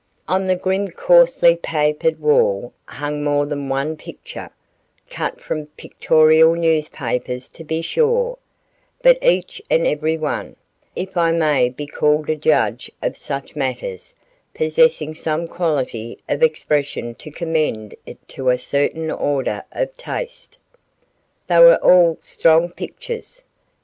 On 0.27 0.47
the 0.47 0.55
grim 0.55 0.89
coarsely 0.89 1.55
papered 1.55 2.19
wall 2.19 2.73
hung 2.87 3.23
more 3.23 3.45
than 3.45 3.69
one 3.69 3.95
picture; 3.95 4.49
cut 5.11 5.39
from 5.39 5.67
pictorial 5.77 6.55
newspapers 6.55 7.47
to 7.49 7.63
be 7.63 7.83
sure, 7.83 8.39
but 9.03 9.23
each 9.23 9.61
and 9.69 9.85
every 9.85 10.17
one, 10.17 10.55
if 10.95 11.15
I 11.17 11.31
may 11.31 11.69
be 11.69 11.85
called 11.85 12.31
a 12.31 12.35
judge 12.35 12.89
of 13.03 13.15
such 13.15 13.55
matters, 13.55 14.15
possessing 14.55 15.13
some 15.13 15.47
quality 15.47 16.17
of 16.27 16.41
expression 16.41 17.13
to 17.13 17.29
commend 17.29 17.93
it 18.03 18.27
to 18.29 18.49
a 18.49 18.57
certain 18.57 19.11
order 19.11 19.63
of 19.71 19.95
taste. 19.97 20.57
They 21.45 21.59
were 21.59 21.75
all 21.77 22.17
strong 22.23 22.71
pictures. 22.71 23.43